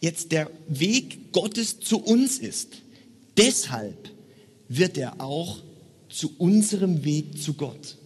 jetzt 0.00 0.32
der 0.32 0.50
Weg 0.68 1.32
Gottes 1.32 1.80
zu 1.80 1.98
uns 1.98 2.38
ist, 2.38 2.82
deshalb 3.36 4.10
wird 4.68 4.98
er 4.98 5.20
auch 5.20 5.62
zu 6.08 6.34
unserem 6.38 7.04
Weg 7.04 7.40
zu 7.40 7.54
Gott. 7.54 7.96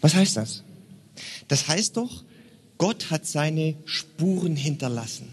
Was 0.00 0.14
heißt 0.14 0.36
das? 0.36 0.62
Das 1.48 1.68
heißt 1.68 1.96
doch, 1.96 2.22
Gott 2.78 3.10
hat 3.10 3.26
seine 3.26 3.74
Spuren 3.86 4.54
hinterlassen. 4.54 5.32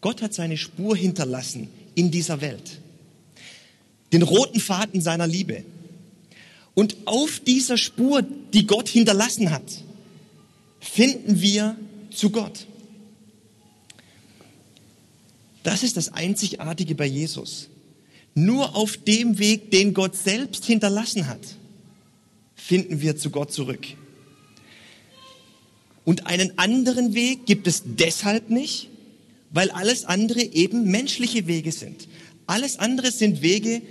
Gott 0.00 0.22
hat 0.22 0.32
seine 0.32 0.56
Spur 0.56 0.96
hinterlassen 0.96 1.68
in 1.94 2.10
dieser 2.10 2.40
Welt. 2.40 2.80
Den 4.12 4.22
roten 4.22 4.60
Faden 4.60 5.00
seiner 5.00 5.26
Liebe. 5.26 5.64
Und 6.74 6.96
auf 7.04 7.40
dieser 7.40 7.76
Spur, 7.76 8.22
die 8.22 8.66
Gott 8.66 8.88
hinterlassen 8.88 9.50
hat, 9.50 9.84
finden 10.80 11.40
wir 11.40 11.76
zu 12.10 12.30
Gott. 12.30 12.66
Das 15.62 15.82
ist 15.82 15.96
das 15.96 16.12
Einzigartige 16.12 16.94
bei 16.94 17.06
Jesus. 17.06 17.68
Nur 18.34 18.74
auf 18.74 18.96
dem 18.96 19.38
Weg, 19.38 19.70
den 19.70 19.92
Gott 19.92 20.16
selbst 20.16 20.64
hinterlassen 20.64 21.26
hat, 21.26 21.40
finden 22.54 23.00
wir 23.00 23.16
zu 23.16 23.30
Gott 23.30 23.52
zurück. 23.52 23.86
Und 26.04 26.26
einen 26.26 26.58
anderen 26.58 27.14
Weg 27.14 27.44
gibt 27.46 27.66
es 27.66 27.82
deshalb 27.84 28.50
nicht, 28.50 28.88
weil 29.50 29.70
alles 29.70 30.04
andere 30.04 30.42
eben 30.42 30.90
menschliche 30.90 31.46
Wege 31.46 31.72
sind. 31.72 32.08
Alles 32.46 32.78
andere 32.78 33.10
sind 33.10 33.42
Wege, 33.42 33.82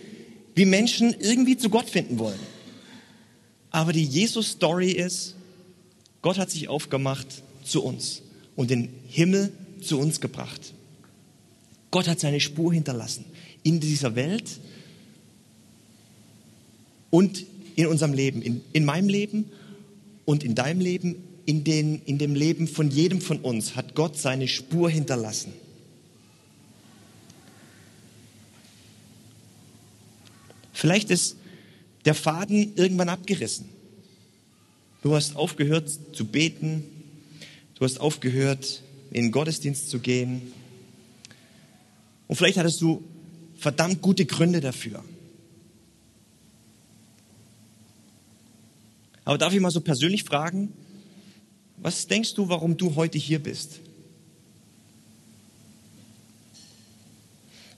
wie 0.55 0.65
Menschen 0.65 1.13
irgendwie 1.19 1.57
zu 1.57 1.69
Gott 1.69 1.89
finden 1.89 2.17
wollen. 2.19 2.39
Aber 3.71 3.93
die 3.93 4.03
Jesus-Story 4.03 4.91
ist, 4.91 5.35
Gott 6.21 6.37
hat 6.37 6.51
sich 6.51 6.67
aufgemacht 6.67 7.43
zu 7.63 7.83
uns 7.83 8.21
und 8.55 8.69
den 8.69 8.89
Himmel 9.07 9.51
zu 9.81 9.99
uns 9.99 10.19
gebracht. 10.19 10.73
Gott 11.91 12.07
hat 12.07 12.19
seine 12.19 12.39
Spur 12.39 12.73
hinterlassen 12.73 13.25
in 13.63 13.79
dieser 13.79 14.15
Welt 14.15 14.59
und 17.09 17.45
in 17.75 17.87
unserem 17.87 18.13
Leben, 18.13 18.41
in, 18.41 18.61
in 18.73 18.85
meinem 18.85 19.09
Leben 19.09 19.45
und 20.25 20.43
in 20.43 20.55
deinem 20.55 20.81
Leben, 20.81 21.15
in, 21.45 21.63
den, 21.63 22.01
in 22.05 22.17
dem 22.17 22.35
Leben 22.35 22.67
von 22.67 22.91
jedem 22.91 23.21
von 23.21 23.39
uns 23.39 23.75
hat 23.75 23.95
Gott 23.95 24.17
seine 24.17 24.47
Spur 24.47 24.89
hinterlassen. 24.89 25.53
Vielleicht 30.73 31.09
ist 31.09 31.35
der 32.05 32.15
Faden 32.15 32.73
irgendwann 32.75 33.09
abgerissen. 33.09 33.67
Du 35.01 35.15
hast 35.15 35.35
aufgehört 35.35 35.89
zu 36.13 36.25
beten, 36.25 36.83
du 37.75 37.85
hast 37.85 37.99
aufgehört 37.99 38.83
in 39.11 39.25
den 39.25 39.31
Gottesdienst 39.31 39.89
zu 39.89 39.99
gehen, 39.99 40.53
und 42.29 42.35
vielleicht 42.35 42.59
hattest 42.59 42.79
du 42.79 43.03
verdammt 43.57 44.03
gute 44.03 44.23
Gründe 44.23 44.61
dafür. 44.61 45.03
Aber 49.25 49.39
darf 49.39 49.51
ich 49.51 49.59
mal 49.59 49.71
so 49.71 49.81
persönlich 49.81 50.23
fragen, 50.23 50.71
was 51.77 52.05
denkst 52.05 52.35
du, 52.35 52.47
warum 52.49 52.77
du 52.77 52.95
heute 52.95 53.17
hier 53.17 53.39
bist? 53.39 53.79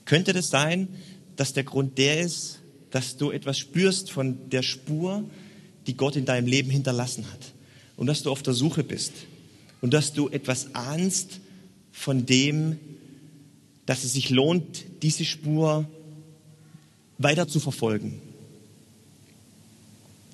Könnte 0.04 0.34
das 0.34 0.50
sein, 0.50 0.88
dass 1.36 1.54
der 1.54 1.64
Grund 1.64 1.96
der 1.96 2.20
ist, 2.20 2.60
dass 2.90 3.16
du 3.16 3.30
etwas 3.30 3.58
spürst 3.58 4.10
von 4.10 4.50
der 4.50 4.62
Spur, 4.62 5.24
die 5.86 5.96
Gott 5.96 6.16
in 6.16 6.24
deinem 6.24 6.46
Leben 6.46 6.70
hinterlassen 6.70 7.30
hat 7.30 7.52
und 7.96 8.06
dass 8.06 8.22
du 8.22 8.30
auf 8.30 8.42
der 8.42 8.54
Suche 8.54 8.84
bist 8.84 9.12
und 9.80 9.92
dass 9.92 10.12
du 10.12 10.28
etwas 10.28 10.74
ahnst 10.74 11.40
von 11.90 12.26
dem, 12.26 12.78
dass 13.86 14.04
es 14.04 14.12
sich 14.12 14.30
lohnt, 14.30 14.84
diese 15.02 15.24
Spur 15.24 15.88
weiter 17.18 17.48
zu 17.48 17.60
verfolgen. 17.60 18.20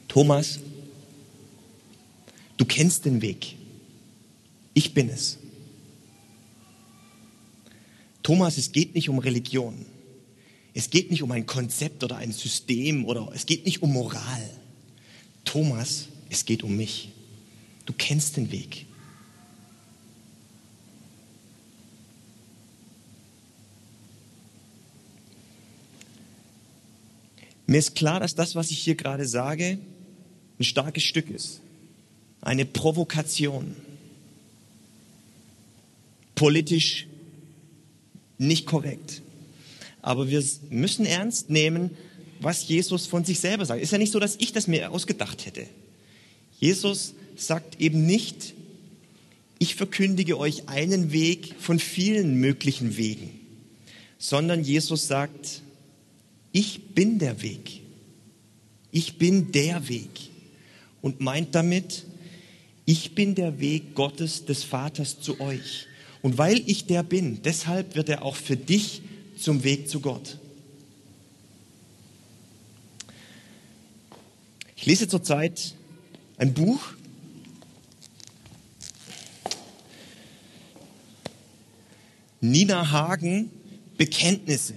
Thomas, 0.06 0.60
du 2.56 2.64
kennst 2.64 3.04
den 3.04 3.22
Weg. 3.22 3.56
Ich 4.74 4.94
bin 4.94 5.08
es. 5.08 5.38
Thomas, 8.22 8.58
es 8.58 8.72
geht 8.72 8.94
nicht 8.94 9.08
um 9.08 9.18
Religion. 9.18 9.86
Es 10.74 10.90
geht 10.90 11.10
nicht 11.10 11.22
um 11.22 11.32
ein 11.32 11.46
Konzept 11.46 12.04
oder 12.04 12.16
ein 12.16 12.32
System 12.32 13.04
oder 13.04 13.30
es 13.34 13.46
geht 13.46 13.64
nicht 13.64 13.82
um 13.82 13.92
Moral. 13.92 14.50
Thomas, 15.48 16.08
es 16.28 16.44
geht 16.44 16.62
um 16.62 16.76
mich. 16.76 17.08
Du 17.86 17.94
kennst 17.94 18.36
den 18.36 18.52
Weg. 18.52 18.84
Mir 27.66 27.78
ist 27.78 27.94
klar, 27.94 28.20
dass 28.20 28.34
das, 28.34 28.56
was 28.56 28.70
ich 28.70 28.78
hier 28.80 28.94
gerade 28.94 29.26
sage, 29.26 29.78
ein 30.58 30.64
starkes 30.64 31.02
Stück 31.02 31.30
ist. 31.30 31.62
Eine 32.42 32.66
Provokation. 32.66 33.74
Politisch 36.34 37.06
nicht 38.36 38.66
korrekt. 38.66 39.22
Aber 40.02 40.28
wir 40.28 40.44
müssen 40.68 41.06
ernst 41.06 41.48
nehmen, 41.48 41.96
was 42.40 42.68
Jesus 42.68 43.06
von 43.06 43.24
sich 43.24 43.40
selber 43.40 43.64
sagt. 43.64 43.82
Ist 43.82 43.92
ja 43.92 43.98
nicht 43.98 44.12
so, 44.12 44.20
dass 44.20 44.36
ich 44.38 44.52
das 44.52 44.66
mir 44.66 44.90
ausgedacht 44.90 45.46
hätte. 45.46 45.66
Jesus 46.60 47.14
sagt 47.36 47.80
eben 47.80 48.06
nicht, 48.06 48.54
ich 49.58 49.74
verkündige 49.74 50.38
euch 50.38 50.68
einen 50.68 51.12
Weg 51.12 51.54
von 51.58 51.78
vielen 51.78 52.36
möglichen 52.36 52.96
Wegen, 52.96 53.30
sondern 54.18 54.62
Jesus 54.62 55.06
sagt, 55.08 55.62
ich 56.52 56.94
bin 56.94 57.18
der 57.18 57.42
Weg. 57.42 57.80
Ich 58.90 59.18
bin 59.18 59.52
der 59.52 59.88
Weg. 59.88 60.10
Und 61.02 61.20
meint 61.20 61.54
damit, 61.54 62.04
ich 62.84 63.14
bin 63.14 63.34
der 63.34 63.60
Weg 63.60 63.94
Gottes 63.94 64.44
des 64.44 64.64
Vaters 64.64 65.20
zu 65.20 65.40
euch. 65.40 65.86
Und 66.22 66.38
weil 66.38 66.62
ich 66.66 66.86
der 66.86 67.02
bin, 67.02 67.42
deshalb 67.42 67.94
wird 67.94 68.08
er 68.08 68.24
auch 68.24 68.36
für 68.36 68.56
dich 68.56 69.02
zum 69.36 69.62
Weg 69.62 69.88
zu 69.88 70.00
Gott. 70.00 70.38
Lese 74.88 75.06
zurzeit 75.06 75.74
ein 76.38 76.54
Buch, 76.54 76.80
Nina 82.40 82.90
Hagen, 82.90 83.50
Bekenntnisse, 83.98 84.76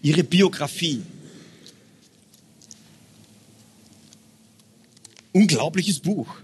ihre 0.00 0.24
Biografie. 0.24 1.02
Unglaubliches 5.32 6.00
Buch. 6.00 6.38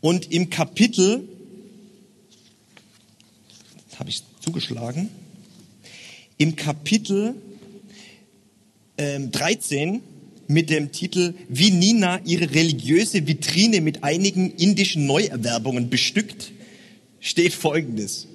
Und 0.00 0.30
im 0.30 0.48
Kapitel, 0.48 1.28
habe 3.98 4.10
ich 4.10 4.22
zugeschlagen, 4.40 5.08
im 6.38 6.54
Kapitel 6.54 7.34
ähm, 8.96 9.32
13 9.32 10.13
mit 10.48 10.70
dem 10.70 10.92
Titel 10.92 11.34
Wie 11.48 11.70
Nina 11.70 12.20
ihre 12.24 12.54
religiöse 12.54 13.26
Vitrine 13.26 13.80
mit 13.80 14.04
einigen 14.04 14.50
indischen 14.52 15.06
Neuerwerbungen 15.06 15.90
bestückt, 15.90 16.52
steht 17.20 17.54
Folgendes. 17.54 18.28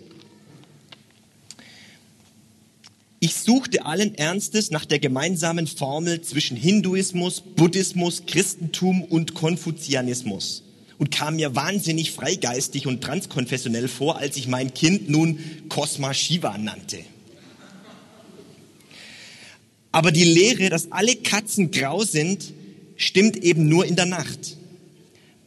Ich 3.22 3.36
suchte 3.36 3.86
allen 3.86 4.15
Ernstes 4.15 4.72
nach 4.72 4.86
der 4.86 5.00
gemeinsamen 5.00 5.67
Formel 5.67 6.22
zwischen 6.22 6.56
Hinduismus, 6.56 7.41
Buddhismus, 7.41 8.24
Christentum 8.26 9.04
und 9.04 9.34
Konfuzianismus 9.34 10.63
und 10.98 11.12
kam 11.12 11.36
mir 11.36 11.56
wahnsinnig 11.56 12.12
freigeistig 12.12 12.88
und 12.88 13.02
transkonfessionell 13.02 13.88
vor, 13.88 14.17
als 14.17 14.38
ich 14.38 14.48
mein 14.48 14.74
Kind 14.74 15.10
nun 15.10 15.39
Cosma 15.67 16.13
Shiva 16.13 16.58
nannte. 16.58 17.00
Aber 19.91 20.12
die 20.12 20.23
Lehre, 20.23 20.69
dass 20.69 20.91
alle 20.91 21.15
Katzen 21.15 21.71
grau 21.71 22.04
sind, 22.04 22.54
stimmt 22.95 23.38
eben 23.38 23.67
nur 23.67 23.86
in 23.86 23.95
der 23.95 24.06
Nacht. 24.06 24.58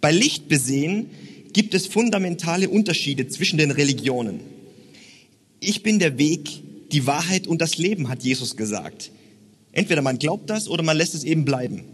Bei 0.01 0.11
Licht 0.11 0.49
besehen 0.49 1.11
gibt 1.53 1.75
es 1.75 1.87
fundamentale 1.87 2.69
Unterschiede 2.69 3.29
zwischen 3.29 3.59
den 3.59 3.71
Religionen. 3.71 4.41
Ich 5.61 5.83
bin 5.83 5.99
der 5.99 6.19
Weg, 6.19 6.63
die 6.91 7.07
Wahrheit 7.07 7.47
und 7.47 7.61
das 7.61 7.79
Leben, 7.79 8.09
hat 8.09 8.23
Jesus 8.25 8.57
gesagt. 8.57 9.13
Entweder 9.71 10.03
man 10.03 10.19
glaubt 10.19 10.51
das 10.51 10.69
oder 10.69 10.83
man 10.83 10.97
lässt 10.97 11.15
es 11.15 11.25
eben 11.25 11.45
bleiben. 11.45 11.85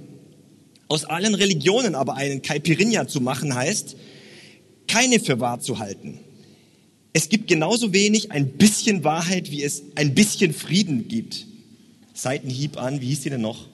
Aus 0.89 1.05
allen 1.05 1.35
Religionen 1.35 1.95
aber 1.95 2.15
einen 2.15 2.41
Caipirinha 2.41 3.07
zu 3.07 3.21
machen 3.21 3.55
heißt, 3.55 3.97
keine 4.87 5.21
für 5.21 5.39
wahr 5.39 5.61
zu 5.61 5.79
halten. 5.79 6.19
Es 7.13 7.29
gibt 7.29 7.47
genauso 7.47 7.93
wenig 7.93 8.33
ein 8.33 8.49
bisschen 8.49 9.05
Wahrheit, 9.05 9.51
wie 9.51 9.63
es 9.63 9.83
ein 9.97 10.15
bisschen 10.15 10.55
Frieden 10.55 11.09
gibt. 11.09 11.47
Seitenhieb 12.19 12.79
an, 12.79 13.01
wie 13.01 13.07
hieß 13.07 13.21
die 13.21 13.31
denn 13.31 13.43
noch? 13.43 13.67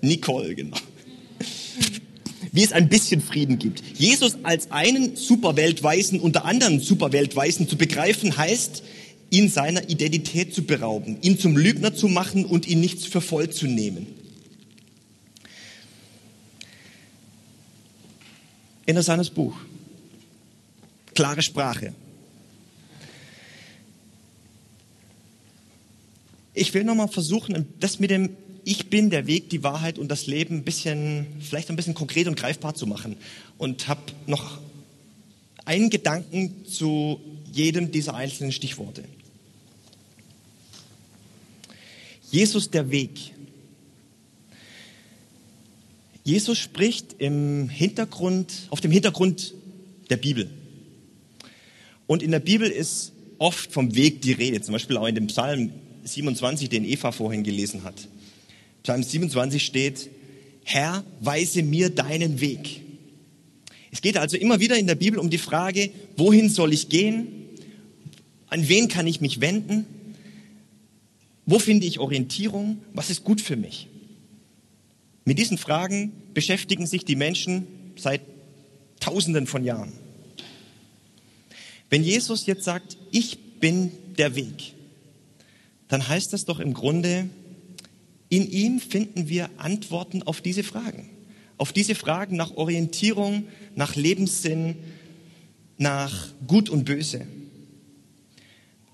Nicole, 0.00 0.54
genau. 0.54 0.78
Wie 2.50 2.64
es 2.64 2.72
ein 2.72 2.88
bisschen 2.88 3.20
Frieden 3.20 3.58
gibt. 3.58 3.82
Jesus 3.98 4.38
als 4.42 4.70
einen 4.70 5.16
Superweltweisen 5.16 6.18
unter 6.18 6.46
anderen 6.46 6.80
Superweltweisen 6.80 7.68
zu 7.68 7.76
begreifen, 7.76 8.38
heißt, 8.38 8.82
ihn 9.28 9.50
seiner 9.50 9.90
Identität 9.90 10.54
zu 10.54 10.62
berauben, 10.62 11.18
ihn 11.20 11.38
zum 11.38 11.58
Lügner 11.58 11.94
zu 11.94 12.08
machen 12.08 12.46
und 12.46 12.66
ihn 12.66 12.80
nicht 12.80 13.04
für 13.04 13.20
voll 13.20 13.50
zu 13.50 13.66
nehmen. 13.66 14.06
Interessantes 18.86 19.28
Buch. 19.28 19.54
Klare 21.14 21.42
Sprache. 21.42 21.92
Ich 26.52 26.74
will 26.74 26.84
nochmal 26.84 27.08
versuchen, 27.08 27.66
das 27.78 28.00
mit 28.00 28.10
dem 28.10 28.30
Ich 28.64 28.90
bin 28.90 29.10
der 29.10 29.26
Weg, 29.26 29.50
die 29.50 29.62
Wahrheit 29.62 29.98
und 29.98 30.08
das 30.08 30.26
Leben 30.26 30.56
ein 30.56 30.64
bisschen, 30.64 31.26
vielleicht 31.40 31.70
ein 31.70 31.76
bisschen 31.76 31.94
konkret 31.94 32.26
und 32.26 32.36
greifbar 32.36 32.74
zu 32.74 32.86
machen. 32.86 33.16
Und 33.56 33.88
habe 33.88 34.00
noch 34.26 34.58
einen 35.64 35.90
Gedanken 35.90 36.66
zu 36.66 37.20
jedem 37.52 37.90
dieser 37.90 38.14
einzelnen 38.14 38.52
Stichworte. 38.52 39.04
Jesus 42.30 42.70
der 42.70 42.90
Weg. 42.90 43.32
Jesus 46.22 46.58
spricht 46.58 47.16
im 47.18 47.68
Hintergrund, 47.68 48.52
auf 48.70 48.80
dem 48.80 48.90
Hintergrund 48.90 49.54
der 50.10 50.16
Bibel. 50.16 50.50
Und 52.06 52.22
in 52.22 52.30
der 52.30 52.40
Bibel 52.40 52.68
ist 52.68 53.12
oft 53.38 53.72
vom 53.72 53.94
Weg 53.94 54.20
die 54.22 54.32
Rede, 54.32 54.60
zum 54.60 54.72
Beispiel 54.72 54.96
auch 54.96 55.06
in 55.06 55.14
dem 55.14 55.28
Psalm 55.28 55.72
27, 56.04 56.68
den 56.68 56.84
Eva 56.84 57.12
vorhin 57.12 57.42
gelesen 57.42 57.84
hat. 57.84 58.08
Psalm 58.82 59.02
27 59.02 59.64
steht, 59.64 60.10
Herr, 60.64 61.04
weise 61.20 61.62
mir 61.62 61.90
deinen 61.90 62.40
Weg. 62.40 62.82
Es 63.90 64.00
geht 64.00 64.16
also 64.16 64.36
immer 64.36 64.60
wieder 64.60 64.78
in 64.78 64.86
der 64.86 64.94
Bibel 64.94 65.18
um 65.18 65.30
die 65.30 65.38
Frage, 65.38 65.90
wohin 66.16 66.48
soll 66.48 66.72
ich 66.72 66.88
gehen? 66.88 67.26
An 68.48 68.68
wen 68.68 68.88
kann 68.88 69.06
ich 69.06 69.20
mich 69.20 69.40
wenden? 69.40 69.86
Wo 71.46 71.58
finde 71.58 71.86
ich 71.86 71.98
Orientierung? 71.98 72.78
Was 72.94 73.10
ist 73.10 73.24
gut 73.24 73.40
für 73.40 73.56
mich? 73.56 73.88
Mit 75.24 75.38
diesen 75.38 75.58
Fragen 75.58 76.12
beschäftigen 76.34 76.86
sich 76.86 77.04
die 77.04 77.16
Menschen 77.16 77.66
seit 77.96 78.22
Tausenden 79.00 79.46
von 79.46 79.64
Jahren. 79.64 79.92
Wenn 81.88 82.04
Jesus 82.04 82.46
jetzt 82.46 82.64
sagt, 82.64 82.96
ich 83.10 83.38
bin 83.58 83.90
der 84.16 84.36
Weg, 84.36 84.74
dann 85.90 86.08
heißt 86.08 86.32
das 86.32 86.44
doch 86.44 86.60
im 86.60 86.72
Grunde, 86.72 87.28
in 88.28 88.48
ihm 88.48 88.78
finden 88.78 89.28
wir 89.28 89.50
Antworten 89.58 90.22
auf 90.22 90.40
diese 90.40 90.62
Fragen. 90.62 91.10
Auf 91.58 91.72
diese 91.72 91.96
Fragen 91.96 92.36
nach 92.36 92.52
Orientierung, 92.56 93.48
nach 93.74 93.96
Lebenssinn, 93.96 94.76
nach 95.76 96.28
Gut 96.46 96.70
und 96.70 96.84
Böse. 96.84 97.26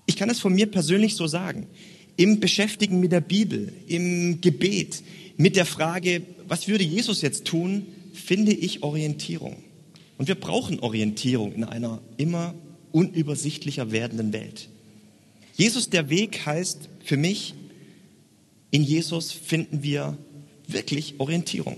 Ich 0.07 0.15
kann 0.15 0.29
es 0.29 0.39
von 0.39 0.53
mir 0.53 0.65
persönlich 0.65 1.15
so 1.15 1.27
sagen. 1.27 1.67
Im 2.15 2.39
Beschäftigen 2.39 2.99
mit 2.99 3.11
der 3.11 3.21
Bibel, 3.21 3.71
im 3.85 4.41
Gebet, 4.41 5.03
mit 5.37 5.55
der 5.55 5.67
Frage, 5.67 6.23
was 6.47 6.67
würde 6.67 6.83
Jesus 6.83 7.21
jetzt 7.21 7.45
tun, 7.45 7.85
finde 8.11 8.53
ich 8.53 8.81
Orientierung. 8.81 9.57
Und 10.17 10.27
wir 10.27 10.35
brauchen 10.35 10.79
Orientierung 10.79 11.53
in 11.53 11.63
einer 11.63 12.01
immer 12.17 12.55
unübersichtlicher 12.91 13.91
werdenden 13.91 14.33
Welt. 14.33 14.69
Jesus 15.57 15.89
der 15.89 16.09
Weg 16.11 16.45
heißt 16.45 16.87
für 17.03 17.17
mich, 17.17 17.55
in 18.69 18.83
Jesus 18.83 19.31
finden 19.31 19.81
wir 19.81 20.15
wirklich 20.67 21.15
Orientierung. 21.19 21.77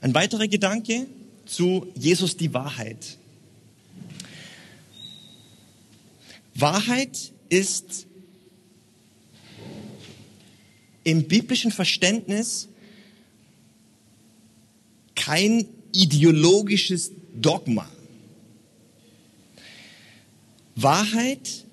Ein 0.00 0.12
weiterer 0.12 0.48
Gedanke 0.48 1.06
zu 1.46 1.86
Jesus 1.94 2.36
die 2.36 2.52
Wahrheit. 2.52 3.16
Wahrheit 6.56 7.32
ist 7.48 8.08
im 11.04 11.28
biblischen 11.28 11.70
Verständnis 11.70 12.68
kein 15.14 15.68
ideologisches 15.92 17.12
Dogma. 17.34 17.88
Wahrheit 20.82 21.64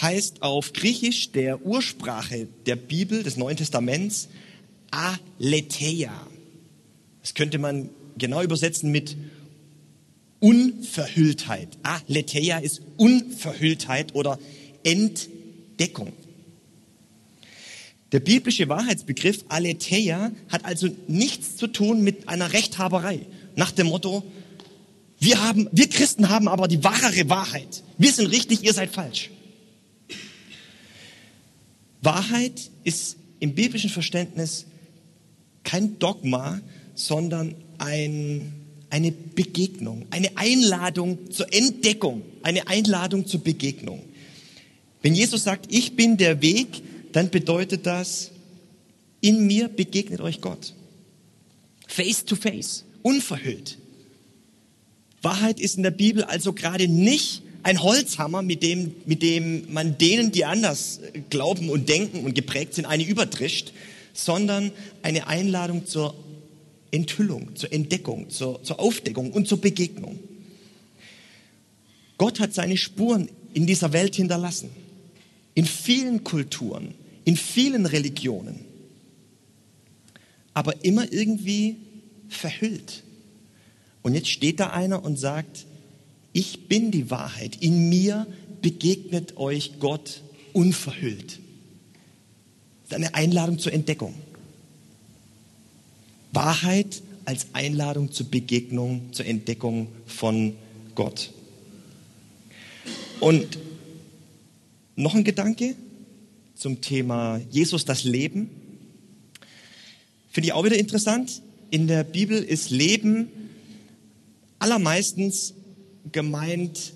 heißt 0.00 0.42
auf 0.42 0.72
Griechisch 0.72 1.30
der 1.30 1.64
Ursprache 1.64 2.48
der 2.66 2.76
Bibel 2.76 3.22
des 3.22 3.36
Neuen 3.36 3.56
Testaments 3.56 4.28
Aletheia. 4.90 6.26
Das 7.22 7.34
könnte 7.34 7.58
man 7.58 7.90
genau 8.18 8.42
übersetzen 8.42 8.90
mit 8.90 9.16
Unverhülltheit. 10.40 11.68
Aletheia 11.84 12.58
ist 12.58 12.82
Unverhülltheit 12.96 14.14
oder 14.14 14.38
Entdeckung. 14.82 16.12
Der 18.10 18.20
biblische 18.20 18.68
Wahrheitsbegriff 18.68 19.44
Aletheia 19.48 20.32
hat 20.48 20.64
also 20.64 20.88
nichts 21.06 21.56
zu 21.56 21.68
tun 21.68 22.02
mit 22.02 22.28
einer 22.28 22.52
Rechthaberei. 22.52 23.20
Nach 23.56 23.70
dem 23.70 23.86
Motto, 23.86 24.24
wir 25.24 25.42
haben, 25.42 25.68
wir 25.72 25.88
Christen 25.88 26.28
haben 26.28 26.48
aber 26.48 26.68
die 26.68 26.84
wahre 26.84 27.28
Wahrheit. 27.30 27.82
Wir 27.96 28.12
sind 28.12 28.26
richtig, 28.26 28.62
ihr 28.62 28.74
seid 28.74 28.90
falsch. 28.90 29.30
Wahrheit 32.02 32.70
ist 32.84 33.16
im 33.40 33.54
biblischen 33.54 33.88
Verständnis 33.88 34.66
kein 35.62 35.98
Dogma, 35.98 36.60
sondern 36.94 37.54
ein, 37.78 38.52
eine 38.90 39.12
Begegnung, 39.12 40.06
eine 40.10 40.36
Einladung 40.36 41.30
zur 41.30 41.52
Entdeckung, 41.52 42.22
eine 42.42 42.68
Einladung 42.68 43.26
zur 43.26 43.42
Begegnung. 43.42 44.02
Wenn 45.00 45.14
Jesus 45.14 45.44
sagt, 45.44 45.72
ich 45.72 45.96
bin 45.96 46.18
der 46.18 46.42
Weg, 46.42 46.82
dann 47.12 47.30
bedeutet 47.30 47.86
das, 47.86 48.30
in 49.22 49.46
mir 49.46 49.68
begegnet 49.68 50.20
euch 50.20 50.42
Gott. 50.42 50.74
Face 51.86 52.24
to 52.26 52.36
face, 52.36 52.84
unverhüllt. 53.02 53.78
Wahrheit 55.24 55.58
ist 55.58 55.76
in 55.76 55.82
der 55.82 55.90
Bibel 55.90 56.24
also 56.24 56.52
gerade 56.52 56.88
nicht 56.88 57.42
ein 57.62 57.82
Holzhammer, 57.82 58.42
mit 58.42 58.62
dem, 58.62 58.94
mit 59.06 59.22
dem 59.22 59.72
man 59.72 59.96
denen, 59.96 60.30
die 60.30 60.44
anders 60.44 61.00
glauben 61.30 61.70
und 61.70 61.88
denken 61.88 62.24
und 62.24 62.34
geprägt 62.34 62.74
sind, 62.74 62.84
eine 62.84 63.04
übertrischt, 63.04 63.72
sondern 64.12 64.70
eine 65.02 65.26
Einladung 65.26 65.86
zur 65.86 66.14
Enthüllung, 66.90 67.56
zur 67.56 67.72
Entdeckung, 67.72 68.28
zur, 68.28 68.62
zur 68.62 68.78
Aufdeckung 68.78 69.32
und 69.32 69.48
zur 69.48 69.60
Begegnung. 69.60 70.20
Gott 72.18 72.38
hat 72.38 72.54
seine 72.54 72.76
Spuren 72.76 73.28
in 73.54 73.66
dieser 73.66 73.92
Welt 73.92 74.14
hinterlassen. 74.14 74.70
In 75.54 75.64
vielen 75.64 76.22
Kulturen, 76.22 76.94
in 77.24 77.36
vielen 77.36 77.86
Religionen. 77.86 78.60
Aber 80.52 80.84
immer 80.84 81.12
irgendwie 81.12 81.76
verhüllt. 82.28 83.02
Und 84.04 84.14
jetzt 84.14 84.28
steht 84.28 84.60
da 84.60 84.70
einer 84.70 85.04
und 85.04 85.18
sagt, 85.18 85.66
ich 86.32 86.68
bin 86.68 86.92
die 86.92 87.10
Wahrheit. 87.10 87.56
In 87.56 87.88
mir 87.88 88.28
begegnet 88.62 89.36
euch 89.36 89.80
Gott 89.80 90.22
unverhüllt 90.52 91.40
eine 92.94 93.14
Einladung 93.14 93.58
zur 93.58 93.72
Entdeckung. 93.72 94.14
Wahrheit 96.32 97.02
als 97.24 97.48
Einladung 97.52 98.12
zur 98.12 98.26
Begegnung, 98.30 99.12
zur 99.12 99.26
Entdeckung 99.26 99.88
von 100.06 100.54
Gott. 100.94 101.32
Und 103.20 103.58
noch 104.96 105.14
ein 105.14 105.24
Gedanke 105.24 105.74
zum 106.54 106.80
Thema 106.80 107.40
Jesus 107.50 107.84
das 107.84 108.04
Leben. 108.04 108.50
Finde 110.30 110.48
ich 110.48 110.52
auch 110.52 110.64
wieder 110.64 110.78
interessant. 110.78 111.42
In 111.70 111.86
der 111.86 112.04
Bibel 112.04 112.42
ist 112.42 112.70
Leben 112.70 113.28
allermeistens 114.64 115.52
gemeint 116.10 116.94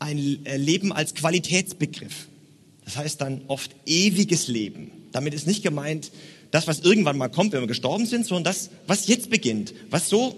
ein 0.00 0.18
Leben 0.18 0.92
als 0.92 1.14
Qualitätsbegriff. 1.14 2.26
Das 2.84 2.96
heißt 2.96 3.20
dann 3.20 3.42
oft 3.46 3.70
ewiges 3.86 4.48
Leben. 4.48 4.90
Damit 5.12 5.32
ist 5.32 5.46
nicht 5.46 5.62
gemeint, 5.62 6.10
das, 6.50 6.66
was 6.66 6.80
irgendwann 6.80 7.16
mal 7.16 7.28
kommt, 7.28 7.52
wenn 7.52 7.60
wir 7.60 7.68
gestorben 7.68 8.04
sind, 8.04 8.26
sondern 8.26 8.44
das, 8.44 8.70
was 8.88 9.06
jetzt 9.06 9.30
beginnt, 9.30 9.74
was 9.90 10.08
so 10.08 10.34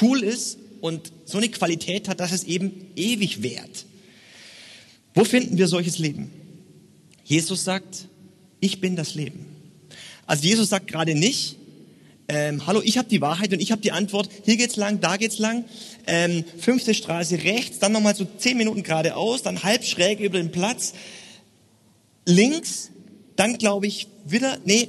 cool 0.00 0.24
ist 0.24 0.58
und 0.80 1.12
so 1.24 1.38
eine 1.38 1.48
Qualität 1.50 2.08
hat, 2.08 2.18
dass 2.18 2.32
es 2.32 2.44
eben 2.44 2.72
ewig 2.96 3.44
währt. 3.44 3.86
Wo 5.14 5.22
finden 5.22 5.56
wir 5.56 5.68
solches 5.68 5.98
Leben? 5.98 6.32
Jesus 7.22 7.62
sagt, 7.62 8.08
ich 8.58 8.80
bin 8.80 8.96
das 8.96 9.14
Leben. 9.14 9.46
Also 10.26 10.44
Jesus 10.48 10.68
sagt 10.68 10.88
gerade 10.88 11.14
nicht, 11.14 11.56
ähm, 12.28 12.66
hallo, 12.66 12.80
ich 12.82 12.98
habe 12.98 13.08
die 13.08 13.20
Wahrheit 13.20 13.52
und 13.52 13.60
ich 13.60 13.70
habe 13.70 13.82
die 13.82 13.92
Antwort, 13.92 14.28
hier 14.44 14.56
geht's 14.56 14.76
lang, 14.76 15.00
da 15.00 15.16
geht's 15.16 15.38
lang, 15.38 15.64
ähm, 16.06 16.44
fünfte 16.58 16.94
Straße 16.94 17.42
rechts, 17.44 17.78
dann 17.78 17.92
nochmal 17.92 18.16
so 18.16 18.26
zehn 18.38 18.56
Minuten 18.56 18.82
geradeaus, 18.82 19.42
dann 19.42 19.62
halb 19.62 19.84
schräg 19.84 20.20
über 20.20 20.38
den 20.38 20.50
Platz, 20.50 20.94
links, 22.24 22.90
dann 23.36 23.58
glaube 23.58 23.86
ich 23.86 24.08
wieder, 24.24 24.58
nee, 24.64 24.88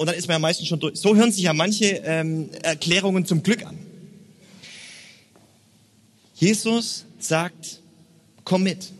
und 0.00 0.06
dann 0.06 0.14
ist 0.14 0.28
man 0.28 0.36
ja 0.36 0.38
meistens 0.38 0.66
schon 0.66 0.80
durch. 0.80 0.96
So 0.96 1.14
hören 1.14 1.30
sich 1.30 1.42
ja 1.42 1.52
manche 1.52 1.84
ähm, 1.84 2.48
Erklärungen 2.62 3.26
zum 3.26 3.42
Glück 3.42 3.66
an. 3.66 3.78
Jesus 6.36 7.04
sagt, 7.18 7.82
komm 8.44 8.62
mit. 8.62 8.92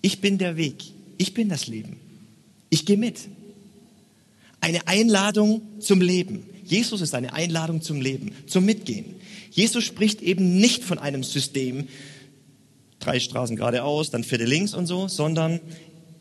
Ich 0.00 0.20
bin 0.20 0.38
der 0.38 0.56
Weg. 0.56 0.76
Ich 1.18 1.34
bin 1.34 1.48
das 1.48 1.66
Leben. 1.66 1.98
Ich 2.70 2.86
gehe 2.86 2.96
mit. 2.96 3.18
Eine 4.62 4.86
Einladung 4.86 5.60
zum 5.80 6.00
Leben. 6.00 6.46
Jesus 6.64 7.00
ist 7.00 7.14
eine 7.14 7.32
Einladung 7.32 7.82
zum 7.82 8.00
Leben, 8.00 8.30
zum 8.46 8.64
Mitgehen. 8.64 9.16
Jesus 9.50 9.82
spricht 9.82 10.22
eben 10.22 10.58
nicht 10.58 10.84
von 10.84 10.98
einem 10.98 11.24
System, 11.24 11.88
drei 13.00 13.18
Straßen 13.18 13.56
geradeaus, 13.56 14.10
dann 14.10 14.22
vierte 14.22 14.44
links 14.44 14.72
und 14.72 14.86
so, 14.86 15.08
sondern 15.08 15.60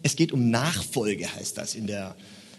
es 0.01 0.15
geht 0.15 0.31
um 0.31 0.49
Nachfolge, 0.49 1.33
heißt 1.33 1.55
das 1.59 1.75
in 1.75 1.85
der 1.85 2.15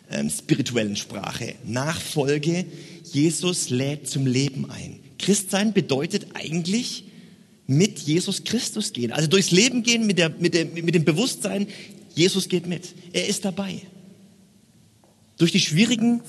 ähm, 0.08 0.30
spirituellen 0.30 0.94
Sprache. 0.94 1.56
Nachfolge, 1.64 2.64
Jesus 3.12 3.68
lädt 3.68 4.08
zum 4.08 4.24
Leben 4.24 4.70
ein. 4.70 5.00
Christsein 5.18 5.72
bedeutet 5.72 6.28
eigentlich 6.34 7.04
mit 7.66 7.98
Jesus 7.98 8.44
Christus 8.44 8.92
gehen. 8.92 9.10
Also 9.10 9.28
durchs 9.28 9.50
Leben 9.50 9.82
gehen 9.82 10.06
mit, 10.06 10.18
der, 10.18 10.30
mit, 10.30 10.54
der, 10.54 10.66
mit 10.66 10.94
dem 10.94 11.04
Bewusstsein, 11.04 11.66
Jesus 12.14 12.48
geht 12.48 12.68
mit. 12.68 12.94
Er 13.12 13.26
ist 13.26 13.44
dabei. 13.44 13.82
Durch 15.38 15.52
die 15.52 15.60
schwierigen 15.60 16.22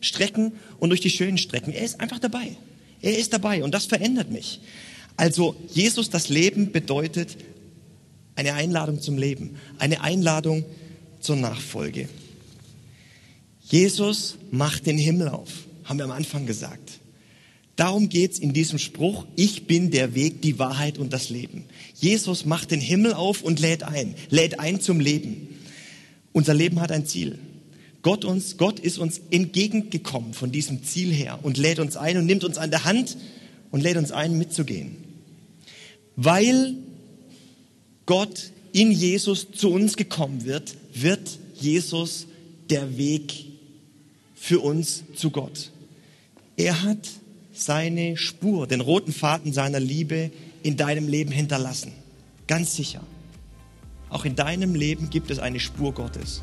Strecken 0.00 0.52
und 0.78 0.90
durch 0.90 1.00
die 1.00 1.10
schönen 1.10 1.38
Strecken. 1.38 1.72
Er 1.72 1.84
ist 1.84 2.00
einfach 2.00 2.18
dabei. 2.18 2.56
Er 3.02 3.16
ist 3.16 3.32
dabei 3.32 3.64
und 3.64 3.72
das 3.72 3.86
verändert 3.86 4.30
mich. 4.30 4.60
Also 5.16 5.54
Jesus, 5.72 6.10
das 6.10 6.28
Leben 6.28 6.72
bedeutet 6.72 7.36
eine 8.34 8.54
Einladung 8.54 9.00
zum 9.00 9.18
Leben, 9.18 9.56
eine 9.78 10.00
Einladung 10.02 10.64
zur 11.20 11.36
Nachfolge. 11.36 12.08
Jesus 13.62 14.36
macht 14.50 14.86
den 14.86 14.98
Himmel 14.98 15.28
auf, 15.28 15.50
haben 15.84 15.98
wir 15.98 16.04
am 16.04 16.10
Anfang 16.10 16.46
gesagt. 16.46 17.00
Darum 17.76 18.08
geht's 18.08 18.38
in 18.38 18.52
diesem 18.52 18.78
Spruch, 18.78 19.26
ich 19.36 19.66
bin 19.66 19.90
der 19.90 20.14
Weg, 20.14 20.42
die 20.42 20.58
Wahrheit 20.58 20.98
und 20.98 21.12
das 21.12 21.30
Leben. 21.30 21.64
Jesus 21.94 22.44
macht 22.44 22.70
den 22.70 22.80
Himmel 22.80 23.14
auf 23.14 23.42
und 23.42 23.60
lädt 23.60 23.84
ein, 23.84 24.14
lädt 24.28 24.58
ein 24.58 24.80
zum 24.80 25.00
Leben. 25.00 25.48
Unser 26.32 26.54
Leben 26.54 26.80
hat 26.80 26.92
ein 26.92 27.06
Ziel. 27.06 27.38
Gott, 28.02 28.24
uns, 28.24 28.56
Gott 28.56 28.80
ist 28.80 28.98
uns 28.98 29.20
entgegengekommen 29.30 30.32
von 30.32 30.52
diesem 30.52 30.84
Ziel 30.84 31.12
her 31.12 31.38
und 31.42 31.58
lädt 31.58 31.78
uns 31.78 31.96
ein 31.96 32.16
und 32.16 32.26
nimmt 32.26 32.44
uns 32.44 32.56
an 32.56 32.70
der 32.70 32.84
Hand 32.84 33.16
und 33.70 33.82
lädt 33.82 33.96
uns 33.96 34.10
ein, 34.10 34.38
mitzugehen. 34.38 34.96
Weil 36.16 36.76
Gott 38.06 38.52
in 38.72 38.90
Jesus 38.90 39.48
zu 39.52 39.70
uns 39.70 39.96
gekommen 39.96 40.44
wird, 40.44 40.74
wird 40.94 41.38
Jesus 41.54 42.26
der 42.70 42.96
Weg 42.96 43.46
für 44.34 44.60
uns 44.60 45.04
zu 45.14 45.30
Gott. 45.30 45.70
Er 46.56 46.82
hat 46.82 47.08
seine 47.52 48.16
Spur, 48.16 48.66
den 48.66 48.80
roten 48.80 49.12
Faden 49.12 49.52
seiner 49.52 49.80
Liebe 49.80 50.30
in 50.62 50.76
deinem 50.76 51.08
Leben 51.08 51.30
hinterlassen. 51.30 51.92
Ganz 52.46 52.74
sicher. 52.74 53.02
Auch 54.08 54.24
in 54.24 54.34
deinem 54.34 54.74
Leben 54.74 55.10
gibt 55.10 55.30
es 55.30 55.38
eine 55.38 55.60
Spur 55.60 55.92
Gottes. 55.92 56.42